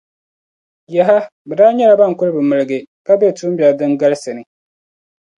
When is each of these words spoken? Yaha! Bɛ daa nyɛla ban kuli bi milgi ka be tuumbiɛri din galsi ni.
Yaha! 0.95 1.17
Bɛ 1.47 1.53
daa 1.59 1.71
nyɛla 1.73 1.95
ban 1.99 2.15
kuli 2.17 2.31
bi 2.35 2.41
milgi 2.49 2.79
ka 3.05 3.13
be 3.19 3.27
tuumbiɛri 3.37 3.77
din 3.79 3.97
galsi 3.99 4.31
ni. 4.33 4.43